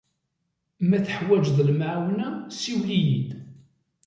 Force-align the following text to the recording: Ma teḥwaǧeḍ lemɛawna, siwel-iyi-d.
Ma 0.87 0.97
teḥwaǧeḍ 1.05 1.57
lemɛawna, 1.67 2.27
siwel-iyi-d. 2.59 3.29